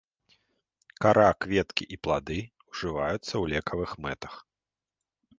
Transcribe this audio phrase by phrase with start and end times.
[1.03, 2.37] Кара, кветкі і плады
[2.69, 4.33] ўжываюцца ў лекавых мэтах.